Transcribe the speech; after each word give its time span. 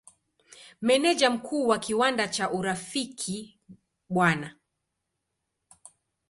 Meneja 0.81 1.29
Mkuu 1.29 1.67
wa 1.67 1.79
kiwanda 1.79 2.27
cha 2.27 2.51
Urafiki 2.51 3.59
Bw. 4.09 4.31